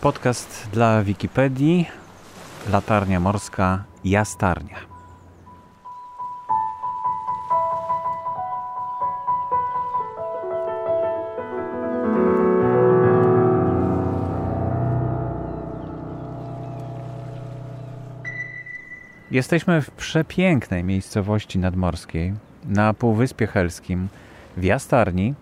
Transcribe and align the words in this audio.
Podcast 0.00 0.68
dla 0.72 1.02
Wikipedii, 1.02 1.86
latarnia 2.70 3.20
morska, 3.20 3.84
jastarnia. 4.04 4.76
Jesteśmy 19.30 19.82
w 19.82 19.90
przepięknej 19.90 20.84
miejscowości 20.84 21.58
nadmorskiej 21.58 22.34
na 22.64 22.94
Półwyspie 22.94 23.46
Helskim 23.46 24.08
w 24.56 24.64
Jastarni 24.64 25.34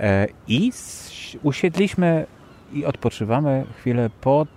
e, 0.00 0.26
i 0.48 0.72
usiedliśmy 1.42 2.26
i 2.72 2.84
odpoczywamy 2.84 3.64
chwilę 3.78 4.10
pod 4.20 4.48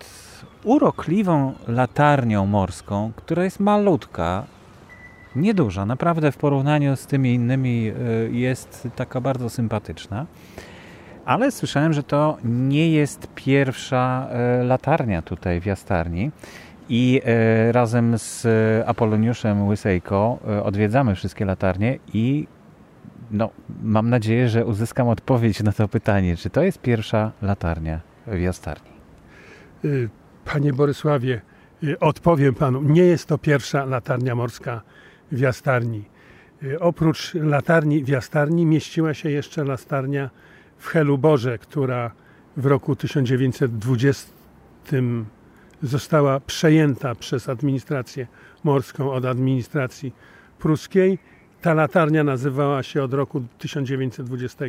urokliwą 0.63 1.53
latarnią 1.67 2.45
morską, 2.45 3.11
która 3.15 3.43
jest 3.43 3.59
malutka, 3.59 4.43
nieduża, 5.35 5.85
naprawdę 5.85 6.31
w 6.31 6.37
porównaniu 6.37 6.95
z 6.95 7.07
tymi 7.07 7.33
innymi 7.33 7.87
e, 7.87 7.93
jest 8.29 8.87
taka 8.95 9.21
bardzo 9.21 9.49
sympatyczna. 9.49 10.25
Ale 11.25 11.51
słyszałem, 11.51 11.93
że 11.93 12.03
to 12.03 12.37
nie 12.43 12.91
jest 12.91 13.27
pierwsza 13.35 14.27
e, 14.29 14.63
latarnia 14.63 15.21
tutaj 15.21 15.61
w 15.61 15.65
Jastarni. 15.65 16.31
I 16.89 17.21
e, 17.25 17.71
razem 17.71 18.17
z 18.17 18.47
Apoloniuszem 18.87 19.67
Łysejko 19.67 20.39
odwiedzamy 20.63 21.15
wszystkie 21.15 21.45
latarnie 21.45 21.99
i 22.13 22.47
no, 23.31 23.49
mam 23.83 24.09
nadzieję, 24.09 24.49
że 24.49 24.65
uzyskam 24.65 25.07
odpowiedź 25.07 25.63
na 25.63 25.71
to 25.71 25.87
pytanie. 25.87 26.37
Czy 26.37 26.49
to 26.49 26.63
jest 26.63 26.81
pierwsza 26.81 27.31
latarnia 27.41 27.99
w 28.27 28.39
Jastarni? 28.39 28.89
Y, 29.85 30.09
panie 30.45 30.73
Borysławie, 30.73 31.41
y, 31.83 31.99
odpowiem 31.99 32.55
panu. 32.55 32.81
Nie 32.81 33.03
jest 33.03 33.25
to 33.25 33.37
pierwsza 33.37 33.85
latarnia 33.85 34.35
morska 34.35 34.81
w 35.31 35.39
Jastarni. 35.39 36.05
Y, 36.63 36.79
oprócz 36.79 37.33
latarni 37.33 38.03
w 38.03 38.07
Jastarni 38.07 38.65
mieściła 38.65 39.13
się 39.13 39.29
jeszcze 39.29 39.63
latarnia 39.63 40.29
w 40.77 40.87
Heluborze, 40.87 41.57
która 41.57 42.11
w 42.57 42.65
roku 42.65 42.95
1920 42.95 44.31
została 45.83 46.39
przejęta 46.39 47.15
przez 47.15 47.49
administrację 47.49 48.27
morską 48.63 49.11
od 49.11 49.25
administracji 49.25 50.13
pruskiej 50.59 51.19
ta 51.65 51.73
latarnia 51.73 52.23
nazywała 52.23 52.83
się 52.83 53.03
od 53.03 53.13
roku 53.13 53.43
1920 53.57 54.65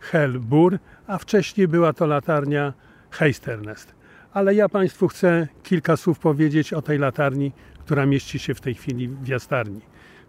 Hellbur, 0.00 0.78
a 1.06 1.18
wcześniej 1.18 1.68
była 1.68 1.92
to 1.92 2.06
latarnia 2.06 2.72
Heisternest. 3.10 3.94
Ale 4.32 4.54
ja 4.54 4.68
Państwu 4.68 5.08
chcę 5.08 5.48
kilka 5.62 5.96
słów 5.96 6.18
powiedzieć 6.18 6.72
o 6.72 6.82
tej 6.82 6.98
latarni, 6.98 7.52
która 7.78 8.06
mieści 8.06 8.38
się 8.38 8.54
w 8.54 8.60
tej 8.60 8.74
chwili 8.74 9.08
w 9.08 9.28
Jastarni. 9.28 9.80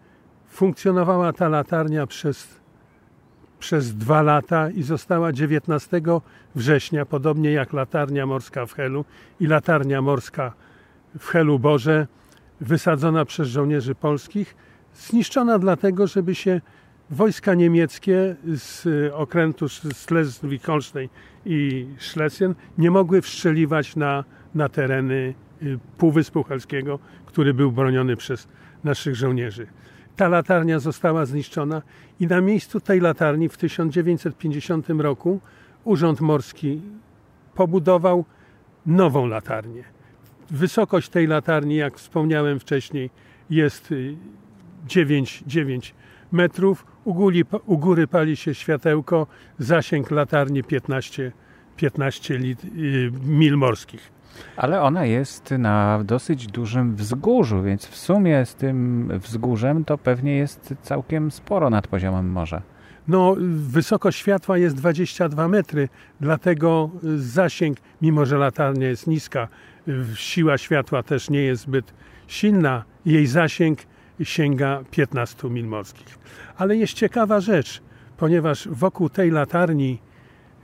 Funkcjonowała 0.47 1.33
ta 1.33 1.49
latarnia 1.49 2.07
przez 2.07 2.58
przez 3.59 3.95
dwa 3.95 4.21
lata 4.21 4.69
i 4.69 4.83
została 4.83 5.31
19 5.31 6.01
września, 6.55 7.05
podobnie 7.05 7.51
jak 7.51 7.73
latarnia 7.73 8.25
morska 8.25 8.65
w 8.65 8.73
Helu 8.73 9.05
i 9.39 9.47
latarnia 9.47 10.01
morska 10.01 10.53
w 11.19 11.27
Helu 11.27 11.59
Boże, 11.59 12.07
wysadzona 12.61 13.25
przez 13.25 13.47
żołnierzy 13.47 13.95
polskich, 13.95 14.55
zniszczona 14.95 15.59
dlatego, 15.59 16.07
żeby 16.07 16.35
się 16.35 16.61
wojska 17.09 17.53
niemieckie 17.53 18.35
z 18.45 18.87
okrętu 19.13 19.65
Schleswig-Holstein 19.65 21.09
i 21.45 21.87
Schlesien 21.97 22.55
nie 22.77 22.91
mogły 22.91 23.21
wszczeliwać 23.21 23.95
na, 23.95 24.23
na 24.55 24.69
tereny 24.69 25.33
y, 25.63 25.79
Półwyspu 25.97 26.43
Helskiego, 26.43 26.99
który 27.25 27.53
był 27.53 27.71
broniony 27.71 28.15
przez 28.15 28.47
naszych 28.83 29.15
żołnierzy 29.15 29.67
ta 30.19 30.27
latarnia 30.27 30.79
została 30.79 31.25
zniszczona 31.25 31.81
i 32.19 32.27
na 32.27 32.41
miejscu 32.41 32.79
tej 32.79 32.99
latarni 32.99 33.49
w 33.49 33.57
1950 33.57 34.89
roku 34.89 35.39
Urząd 35.83 36.21
Morski 36.21 36.81
pobudował 37.55 38.25
nową 38.85 39.27
latarnię. 39.27 39.83
Wysokość 40.49 41.09
tej 41.09 41.27
latarni, 41.27 41.75
jak 41.75 41.97
wspomniałem 41.97 42.59
wcześniej, 42.59 43.09
jest 43.49 43.93
9, 44.87 45.41
y, 45.41 45.49
9 45.49 45.95
metrów. 46.31 46.85
U, 47.03 47.13
góry, 47.13 47.41
u 47.65 47.77
góry 47.77 48.07
pali 48.07 48.35
się 48.35 48.55
światełko, 48.55 49.27
zasięg 49.59 50.11
latarni 50.11 50.63
15, 50.63 51.31
15 51.77 52.37
lit, 52.37 52.63
y, 52.63 53.11
mil 53.25 53.57
morskich. 53.57 54.18
Ale 54.57 54.81
ona 54.81 55.05
jest 55.05 55.51
na 55.51 56.03
dosyć 56.03 56.47
dużym 56.47 56.95
wzgórzu, 56.95 57.63
więc 57.63 57.85
w 57.85 57.95
sumie 57.95 58.45
z 58.45 58.55
tym 58.55 59.09
wzgórzem 59.19 59.85
to 59.85 59.97
pewnie 59.97 60.37
jest 60.37 60.73
całkiem 60.81 61.31
sporo 61.31 61.69
nad 61.69 61.87
poziomem 61.87 62.31
morza. 62.31 62.61
No, 63.07 63.35
wysokość 63.69 64.19
światła 64.19 64.57
jest 64.57 64.75
22 64.75 65.47
metry, 65.47 65.89
dlatego 66.21 66.89
zasięg, 67.17 67.77
mimo 68.01 68.25
że 68.25 68.37
latarnia 68.37 68.87
jest 68.87 69.07
niska, 69.07 69.47
siła 70.15 70.57
światła 70.57 71.03
też 71.03 71.29
nie 71.29 71.41
jest 71.41 71.63
zbyt 71.63 71.93
silna, 72.27 72.83
jej 73.05 73.27
zasięg 73.27 73.79
sięga 74.23 74.83
15 74.91 75.49
mil 75.49 75.65
morskich. 75.65 76.19
Ale 76.57 76.77
jest 76.77 76.93
ciekawa 76.93 77.39
rzecz, 77.39 77.81
ponieważ 78.17 78.67
wokół 78.67 79.09
tej 79.09 79.31
latarni 79.31 79.99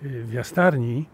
w 0.02 0.34
jastarni 0.34 1.00
y, 1.00 1.06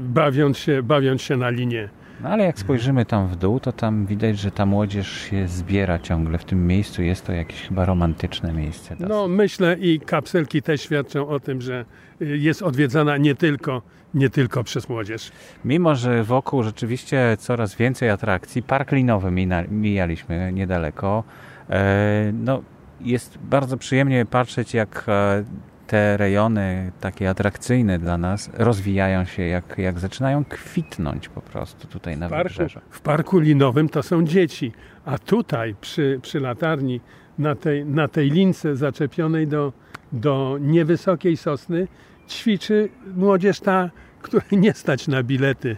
bawiąc 0.00 0.58
się, 0.58 0.82
bawiąc 0.82 1.22
się 1.22 1.36
na 1.36 1.50
linie. 1.50 1.88
No 2.20 2.28
ale 2.28 2.44
jak 2.44 2.58
spojrzymy 2.58 3.04
tam 3.04 3.28
w 3.28 3.36
dół, 3.36 3.60
to 3.60 3.72
tam 3.72 4.06
widać, 4.06 4.38
że 4.38 4.50
ta 4.50 4.66
młodzież 4.66 5.20
się 5.20 5.48
zbiera 5.48 5.98
ciągle 5.98 6.38
w 6.38 6.44
tym 6.44 6.66
miejscu. 6.66 7.02
Jest 7.02 7.26
to 7.26 7.32
jakieś 7.32 7.62
chyba 7.62 7.84
romantyczne 7.84 8.52
miejsce. 8.52 8.94
dosyć. 8.94 9.08
No 9.08 9.28
myślę 9.28 9.76
i 9.80 10.00
kapselki 10.00 10.62
też 10.62 10.80
świadczą 10.80 11.28
o 11.28 11.40
tym, 11.40 11.60
że 11.60 11.84
y, 12.22 12.38
jest 12.38 12.62
odwiedzana 12.62 13.16
nie 13.16 13.34
tylko, 13.34 13.82
nie 14.14 14.30
tylko 14.30 14.64
przez 14.64 14.88
młodzież. 14.88 15.32
Mimo, 15.64 15.94
że 15.94 16.24
wokół 16.24 16.62
rzeczywiście 16.62 17.36
coraz 17.38 17.76
więcej 17.76 18.10
atrakcji, 18.10 18.62
park 18.62 18.92
linowy 18.92 19.30
mijaliśmy 19.70 20.52
niedaleko. 20.52 21.24
E, 21.70 22.32
no, 22.32 22.62
jest 23.00 23.38
bardzo 23.38 23.76
przyjemnie 23.76 24.26
patrzeć, 24.26 24.74
jak 24.74 25.04
e, 25.08 25.44
te 25.88 26.16
rejony 26.16 26.92
takie 27.00 27.30
atrakcyjne 27.30 27.98
dla 27.98 28.18
nas 28.18 28.50
rozwijają 28.54 29.24
się, 29.24 29.42
jak, 29.42 29.78
jak 29.78 29.98
zaczynają 29.98 30.44
kwitnąć 30.44 31.28
po 31.28 31.40
prostu 31.40 31.86
tutaj 31.86 32.16
na 32.16 32.28
W 32.28 32.30
parku, 32.30 32.48
wybrzeżu. 32.48 32.80
w 32.90 33.00
parku 33.00 33.38
linowym 33.38 33.88
to 33.88 34.02
są 34.02 34.24
dzieci, 34.24 34.72
a 35.04 35.18
tutaj 35.18 35.74
przy, 35.80 36.18
przy 36.22 36.40
latarni 36.40 37.00
na 37.38 37.54
tej, 37.54 37.84
na 37.84 38.08
tej 38.08 38.30
lince 38.30 38.76
zaczepionej 38.76 39.46
do, 39.46 39.72
do 40.12 40.58
niewysokiej 40.60 41.36
sosny 41.36 41.88
ćwiczy 42.28 42.88
młodzież 43.16 43.60
ta, 43.60 43.90
której 44.22 44.46
nie 44.52 44.72
stać 44.72 45.08
na 45.08 45.22
bilety 45.22 45.76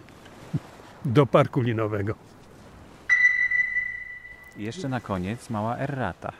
do 1.05 1.27
parku 1.27 1.61
linowego. 1.61 2.15
Jeszcze 4.57 4.89
na 4.89 5.01
koniec 5.01 5.51
mała 5.51 5.77
errata. 5.79 6.33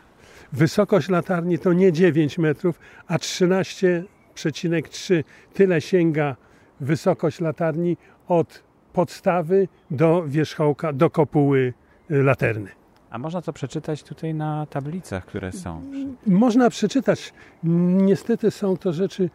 Wysokość 0.53 1.09
latarni 1.09 1.59
to 1.59 1.73
nie 1.73 1.93
9 1.93 2.39
metrów, 2.39 2.81
a 3.07 3.17
13,3. 3.17 5.25
Tyle 5.55 5.81
sięga 5.81 6.37
wysokość 6.81 7.41
latarni 7.41 7.97
od 8.29 8.63
podstawy 8.93 9.69
do 9.91 10.23
wierzchołka, 10.27 10.93
do 10.93 11.11
kopuły 11.11 11.75
y, 12.11 12.23
laterny. 12.23 12.71
A 13.11 13.19
można 13.19 13.43
to 13.43 13.53
przeczytać 13.53 14.03
tutaj 14.03 14.35
na 14.35 14.67
tablicach, 14.67 15.27
które 15.27 15.53
są. 15.53 15.83
Można 16.27 16.71
przeczytać. 16.71 17.33
Niestety 17.65 18.51
są 18.51 18.77
to 18.77 18.93
rzeczy 18.93 19.31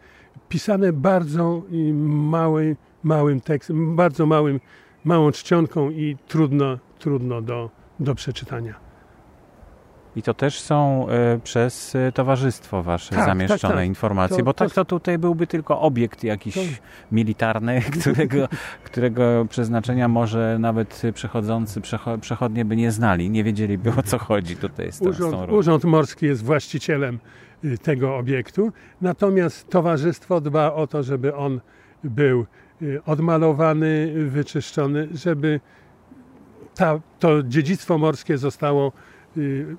pisane 0.48 0.92
bardzo 0.92 1.62
y, 1.72 1.94
małym, 1.94 2.76
małym 3.02 3.40
tekstem, 3.40 3.96
bardzo 3.96 4.26
małym, 4.26 4.60
małą 5.04 5.32
czcionką 5.32 5.90
i 5.90 6.16
trudno, 6.28 6.78
trudno 6.98 7.42
do, 7.42 7.70
do 8.00 8.14
przeczytania. 8.14 8.85
I 10.16 10.22
to 10.22 10.34
też 10.34 10.60
są 10.60 11.06
e, 11.08 11.38
przez 11.38 11.94
e, 11.94 12.12
towarzystwo 12.12 12.82
wasze 12.82 13.14
Tak, 13.14 13.26
zamieszczone 13.26 13.60
tak, 13.74 13.80
tak. 13.80 13.86
informacje, 13.86 14.36
To- 14.36 14.42
bo 14.44 14.54
to- 14.54 14.64
tak 14.64 14.74
to 14.74 14.84
tutaj 14.84 15.18
byłby 15.18 15.46
tylko 15.46 15.80
obiekt 15.80 16.24
jakiś 16.24 16.54
To- 16.54 16.60
militarny, 17.12 17.80
którego, 18.00 18.48
którego 18.84 19.46
przeznaczenia 19.50 20.08
może 20.08 20.56
nawet 20.60 21.02
przechodzący, 21.14 21.80
przecho, 21.80 22.18
przechodnie 22.18 22.64
by 22.64 22.76
nie 22.76 22.90
znali, 22.92 23.30
nie 23.30 23.44
wiedzieliby 23.44 23.90
o 23.98 24.02
co 24.02 24.18
chodzi 24.18 24.56
tutaj 24.56 24.92
z, 24.92 24.98
tą- 24.98 25.12
z 25.12 25.18
tą 25.18 25.26
Urząd. 25.28 25.52
Urząd 25.52 25.84
Morski 25.84 26.26
jest 26.26 26.44
właścicielem 26.44 27.18
y, 27.64 27.78
tego 27.78 28.16
obiektu, 28.16 28.72
natomiast 29.00 29.68
towarzystwo 29.70 30.40
dba 30.40 30.72
o 30.72 30.86
to, 30.86 31.02
żeby 31.02 31.34
on 31.34 31.60
był 32.04 32.46
y, 32.82 33.00
odmalowany, 33.06 34.12
wyczyszczony, 34.28 35.08
żeby 35.14 35.60
ta, 36.74 37.00
to 37.18 37.42
dziedzictwo 37.42 37.98
morskie 37.98 38.38
zostało 38.38 38.92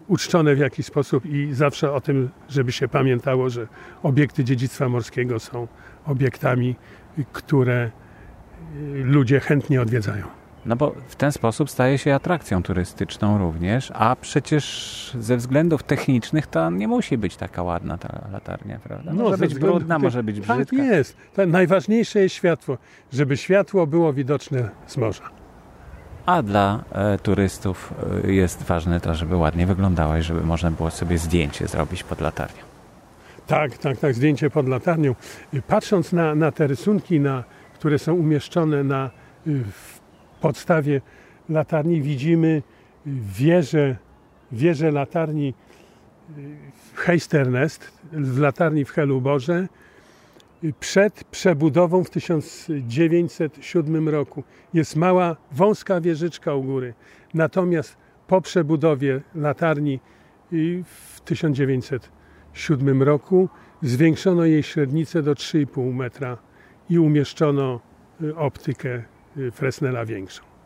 uczczone 0.07 0.55
w 0.55 0.59
jakiś 0.59 0.85
sposób 0.85 1.25
i 1.25 1.53
zawsze 1.53 1.93
o 1.93 2.01
tym, 2.01 2.29
żeby 2.49 2.71
się 2.71 2.87
pamiętało, 2.87 3.49
że 3.49 3.67
obiekty 4.03 4.43
dziedzictwa 4.43 4.89
morskiego 4.89 5.39
są 5.39 5.67
obiektami, 6.05 6.75
y, 7.19 7.25
które 7.31 7.91
y, 8.75 9.03
ludzie 9.03 9.39
chętnie 9.39 9.81
odwiedzają. 9.81 10.25
No 10.65 10.75
bo 10.75 10.95
w 11.07 11.15
ten 11.15 11.31
sposób 11.31 11.69
staje 11.69 11.97
się 11.97 12.15
atrakcją 12.15 12.63
turystyczną 12.63 13.37
również, 13.37 13.91
a 13.95 14.15
przecież 14.15 15.15
ze 15.19 15.37
względów 15.37 15.83
technicznych 15.83 16.47
to 16.47 16.69
nie 16.69 16.87
musi 16.87 17.17
być 17.17 17.37
taka 17.37 17.63
ładna 17.63 17.97
ta 17.97 18.29
latarnia, 18.31 18.79
prawda? 18.83 19.13
może 19.13 19.37
ze 19.37 19.45
być 19.45 19.59
brudna, 19.59 19.99
może 19.99 20.23
być 20.23 20.47
Tak 20.47 20.57
brzydka. 20.57 20.83
jest. 20.83 21.17
To 21.35 21.45
najważniejsze 21.45 22.19
jest 22.19 22.35
światło, 22.35 22.77
żeby 23.13 23.37
światło 23.37 23.87
było 23.87 24.13
widoczne 24.13 24.69
z 24.87 24.97
morza. 24.97 25.29
A 26.27 26.43
dla 26.43 26.83
e, 26.91 27.17
turystów 27.17 27.93
e, 28.23 28.31
jest 28.31 28.63
ważne 28.63 28.99
to, 28.99 29.15
żeby 29.15 29.35
ładnie 29.35 29.67
wyglądała 29.67 30.17
i 30.17 30.21
żeby 30.21 30.41
można 30.41 30.71
było 30.71 30.91
sobie 30.91 31.17
zdjęcie 31.17 31.67
zrobić 31.67 32.03
pod 32.03 32.21
latarnią. 32.21 32.63
Tak, 33.47 33.77
tak, 33.77 33.97
tak, 33.97 34.13
zdjęcie 34.13 34.49
pod 34.49 34.67
latarnią. 34.67 35.15
Y, 35.53 35.61
Patrząc 35.61 36.13
na, 36.13 36.35
na 36.35 36.51
te 36.51 36.67
rysunki, 36.67 37.19
na, 37.19 37.43
które 37.73 37.99
są 37.99 38.13
umieszczone 38.13 38.83
na 38.83 39.09
w 39.71 39.99
podstawie 40.41 41.01
latarni, 41.49 42.01
widzimy 42.01 42.61
wieżę, 43.39 43.95
wieżę 44.51 44.91
latarni 44.91 45.53
w 46.93 46.97
Heisternest, 46.97 47.91
w 48.11 48.39
latarni 48.39 48.85
w 48.85 48.91
Heluborze, 48.91 49.67
przed 50.79 51.23
przebudową 51.23 52.03
w 52.03 52.09
1907 52.09 54.09
roku. 54.09 54.43
Jest 54.73 54.95
mała, 54.95 55.35
wąska 55.51 56.01
wieżyczka 56.01 56.55
u 56.55 56.63
góry. 56.63 56.93
Natomiast 57.33 57.97
po 58.27 58.41
przebudowie 58.41 59.21
latarni 59.35 59.99
y, 60.53 60.83
w 60.83 61.21
1907 61.21 63.03
roku 63.03 63.49
zwiększono 63.81 64.45
jej 64.45 64.63
średnicę 64.63 65.21
do 65.21 65.33
3,5 65.33 65.93
metra 65.93 66.37
i 66.89 66.99
umieszczono 66.99 67.79
y, 68.21 68.35
optykę 68.35 69.03
y, 69.37 69.51
Fresnela 69.51 70.05
większą. 70.05 70.56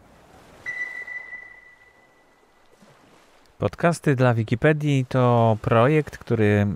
Podcasty 3.62 4.16
dla 4.16 4.34
Wikipedii 4.34 5.06
to 5.06 5.58
projekt, 5.62 6.18
który 6.18 6.68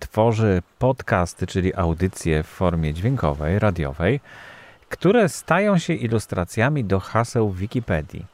tworzy 0.00 0.62
podcasty, 0.78 1.46
czyli 1.46 1.74
audycje 1.74 2.42
w 2.42 2.46
formie 2.46 2.94
dźwiękowej, 2.94 3.58
radiowej, 3.58 4.20
które 4.88 5.28
stają 5.28 5.78
się 5.78 5.94
ilustracjami 5.94 6.84
do 6.84 7.00
haseł 7.00 7.50
Wikipedii. 7.50 8.26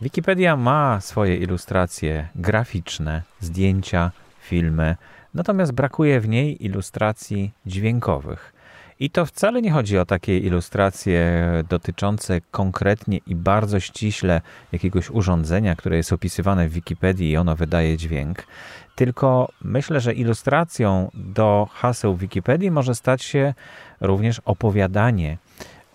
Wikipedia 0.00 0.56
ma 0.56 1.00
swoje 1.00 1.36
ilustracje 1.36 2.28
graficzne, 2.34 3.22
zdjęcia, 3.40 4.10
filmy, 4.40 4.96
natomiast 5.34 5.72
brakuje 5.72 6.20
w 6.20 6.28
niej 6.28 6.64
ilustracji 6.64 7.50
dźwiękowych. 7.66 8.53
I 9.00 9.10
to 9.10 9.26
wcale 9.26 9.62
nie 9.62 9.70
chodzi 9.70 9.98
o 9.98 10.06
takie 10.06 10.38
ilustracje 10.38 11.42
dotyczące 11.68 12.40
konkretnie 12.40 13.18
i 13.26 13.34
bardzo 13.34 13.80
ściśle 13.80 14.40
jakiegoś 14.72 15.10
urządzenia, 15.10 15.76
które 15.76 15.96
jest 15.96 16.12
opisywane 16.12 16.68
w 16.68 16.72
Wikipedii 16.72 17.30
i 17.30 17.36
ono 17.36 17.56
wydaje 17.56 17.96
dźwięk, 17.96 18.46
tylko 18.94 19.48
myślę, 19.62 20.00
że 20.00 20.14
ilustracją 20.14 21.10
do 21.14 21.68
haseł 21.72 22.16
Wikipedii 22.16 22.70
może 22.70 22.94
stać 22.94 23.22
się 23.22 23.54
również 24.00 24.40
opowiadanie 24.44 25.38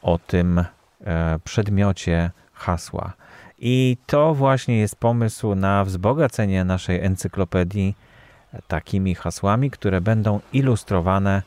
o 0.02 0.20
tym 0.20 0.64
e, 1.06 1.40
przedmiocie 1.44 2.32
hasła. 2.54 3.14
I 3.60 3.98
to 4.06 4.34
właśnie 4.34 4.80
jest 4.80 4.96
pomysł 4.96 5.56
na 5.56 5.86
wzbogacenie 5.86 6.64
naszej 6.64 7.06
encyklopedii 7.06 7.96
takimi 8.68 9.16
hasłami, 9.16 9.72
które 9.72 10.02
będą 10.02 10.40
ilustrowane 10.54 11.42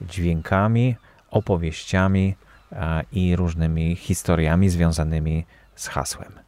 dźwiękami, 0.00 0.96
opowieściami 1.30 2.34
i 3.12 3.36
różnymi 3.36 3.96
historiami 3.96 4.68
związanymi 4.68 5.44
z 5.76 5.88
hasłem. 5.88 6.47